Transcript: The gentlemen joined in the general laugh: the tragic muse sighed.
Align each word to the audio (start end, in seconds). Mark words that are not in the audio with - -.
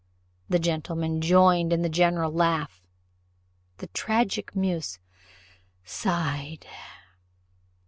The 0.49 0.57
gentlemen 0.57 1.21
joined 1.21 1.71
in 1.71 1.83
the 1.83 1.87
general 1.87 2.31
laugh: 2.31 2.81
the 3.77 3.85
tragic 3.85 4.55
muse 4.55 4.97
sighed. 5.85 6.65